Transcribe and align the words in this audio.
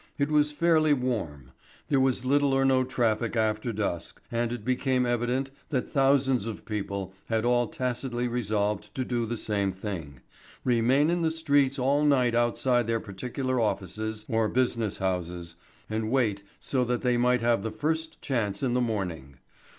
It 0.17 0.31
was 0.31 0.51
fairly 0.51 0.93
warm: 0.95 1.51
there 1.89 1.99
was 1.99 2.25
little 2.25 2.53
or 2.55 2.65
no 2.65 2.83
traffic 2.83 3.35
after 3.35 3.71
dusk, 3.71 4.19
and 4.31 4.51
it 4.51 4.65
became 4.65 5.05
evident 5.05 5.51
that 5.69 5.89
thousands 5.93 6.47
of 6.47 6.65
people 6.65 7.13
had 7.27 7.45
all 7.45 7.67
tacitly 7.67 8.27
resolved 8.27 8.95
to 8.95 9.05
do 9.05 9.27
the 9.27 9.37
same 9.37 9.71
thing 9.71 10.21
remain 10.63 11.11
in 11.11 11.21
the 11.21 11.29
streets 11.29 11.77
all 11.77 12.03
night 12.03 12.33
outside 12.33 12.87
their 12.87 12.99
particular 12.99 13.59
offices 13.59 14.25
or 14.27 14.49
business 14.49 14.97
houses, 14.97 15.55
and 15.87 16.09
wait 16.09 16.41
so 16.59 16.83
that 16.83 17.01
they 17.03 17.15
might 17.15 17.41
have 17.41 17.61
the 17.61 17.69
first 17.69 18.19
chance 18.23 18.63
in 18.63 18.73
the 18.73 18.81
morning. 18.81 19.35